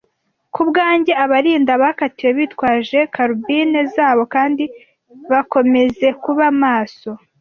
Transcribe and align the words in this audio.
Kubwanjye 0.55 1.13
abarinda 1.23 1.71
abakatiwe 1.77 2.31
bitwaje 2.39 2.99
karbine 3.15 3.79
zabo 3.95 4.23
kandi 4.33 4.63
bakomeze 5.31 6.07
kuba 6.23 6.45
maso, 6.63 7.09